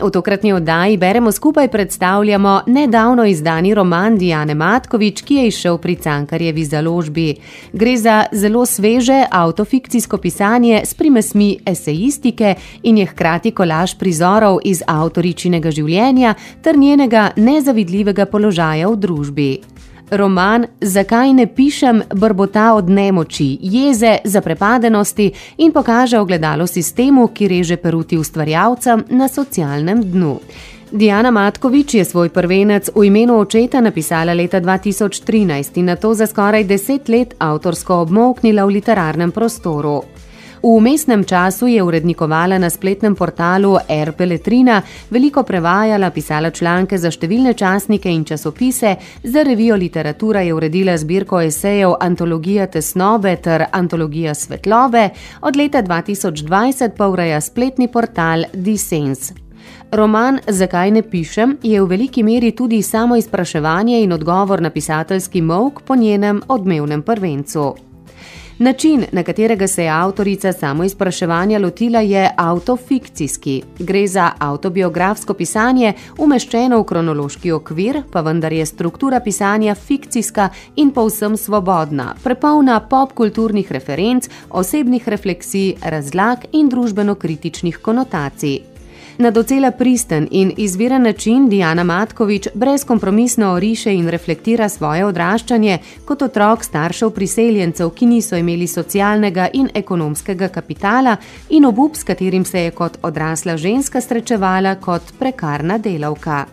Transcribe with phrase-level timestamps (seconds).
[0.00, 5.96] V tokratni oddaji beremo skupaj predstavljamo nedavno izdani roman Diane Matkovič, ki je izšel pri
[5.96, 7.34] Cankarjevi založbi.
[7.72, 14.82] Gre za zelo sveže avtofikcijsko pisanje s primesmi esejistike in je hkrati kolaž prizorov iz
[14.86, 19.50] avtoričinega življenja ter njenega nezavidljivega položaja v družbi.
[20.10, 27.76] Roman Zakaj ne pišem brbota od nemoči, jeze, zaprepadenosti in pokaže ogledalo sistemu, ki reže
[27.76, 30.38] peruti ustvarjalcem na socialnem dnu.
[30.92, 36.26] Diana Matkovič je svoj prvenec v imenu očeta napisala leta 2013 in na to za
[36.26, 40.02] skoraj deset let avtorsko obmoknila v literarnem prostoru.
[40.62, 44.12] V umestnem času je urednikovala na spletnem portalu R.
[44.12, 48.92] Peletrina, veliko prevajala, pisala članke za številne časnike in časopise,
[49.24, 55.08] za revijo Literatura je uredila zbirko esejev Antologija tesnobe ter Antologija svetlobe,
[55.40, 59.32] od leta 2020 pa ureja spletni portal Dissens.
[59.92, 65.40] Roman Zakaj ne pišem je v veliki meri tudi samo izpraševanje in odgovor na pisateljski
[65.40, 67.89] mok po njenem odmevnem prvencu.
[68.60, 73.62] Način, na katerega se je avtorica samo izpraševanja lotila, je avtofikcijski.
[73.78, 80.90] Gre za avtobiografsko pisanje, umeščeno v kronološki okvir, pa vendar je struktura pisanja fikcijska in
[80.90, 88.79] povsem svobodna, prepolna popkulturnih referenc, osebnih refleksij, razlag in družbeno-kritičnih konotacij.
[89.18, 96.22] Na docela pristen in izviren način Diana Matkovič brezkompromisno oriše in reflektira svoje odraščanje kot
[96.22, 101.16] otrok staršev priseljencev, ki niso imeli socialnega in ekonomskega kapitala
[101.48, 106.46] in obup, s katerim se je kot odrasla ženska srečevala kot prekarna delavka.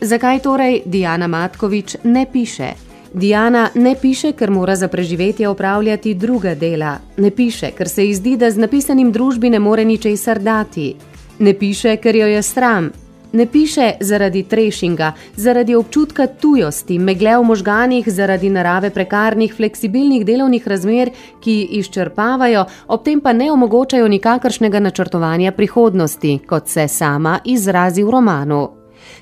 [0.00, 2.72] Zakaj torej Diana Matkovič ne piše?
[3.14, 6.98] Diana ne piše, ker mora za preživetje opravljati druga dela.
[7.16, 10.94] Ne piše, ker se ji zdi, da z napisanim družbi ne more ničesar dati.
[11.38, 12.90] Ne piše, ker jo je sram.
[13.32, 20.68] Ne piše zaradi trešinga, zaradi občutka tujosti, megle v možganih, zaradi narave prekarnih, fleksibilnih delovnih
[20.68, 21.10] razmer,
[21.40, 28.10] ki izčrpavajo, ob tem pa ne omogočajo nikakršnega načrtovanja prihodnosti, kot se sama izrazi v
[28.10, 28.68] romanu.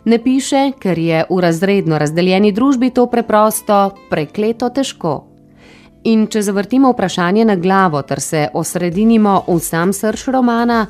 [0.04, 5.24] Ne piše, ker je v razredno razdeljeni družbi to preprosto prekleto težko.
[6.04, 10.86] In če zavrtimo vprašanje na glavo ter se osredinimo v sam srč romana,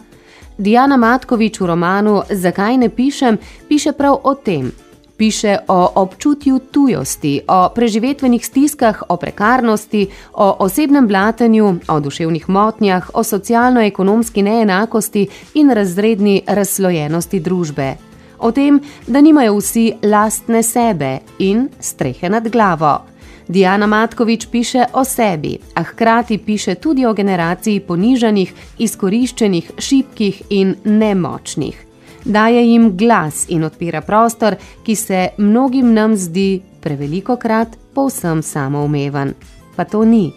[0.58, 3.36] Diana Matkovič v romanu Zakaj ne pišem,
[3.68, 4.72] piše prav o tem.
[5.16, 13.10] Piše o občutju tujosti, o preživetvenih stiskah, o prekarnosti, o osebnem blatenju, o duševnih motnjah,
[13.14, 17.96] o socialno-ekonomski neenakosti in razredni razslojenosti družbe.
[18.38, 23.15] O tem, da nimajo vsi lastne sebe in strehe nad glavo.
[23.48, 30.74] Diana Matkovič piše o sebi, a hkrati piše tudi o generaciji ponižanih, izkoriščenih, šibkih in
[30.84, 31.86] nemočnih.
[32.24, 39.34] Daje jim glas in odpira prostor, ki se mnogim nam zdi preveliko krat povsem samoumeven.
[39.76, 40.32] Pa to ni.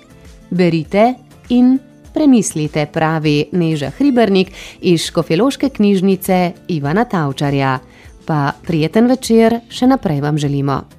[0.49, 1.13] Berite
[1.49, 1.79] in
[2.13, 7.79] premislite, pravi Neža Hribernik iz Škofeloške knjižnice Ivana Tavčarja.
[8.25, 10.98] Pa prijeten večer še naprej vam želimo.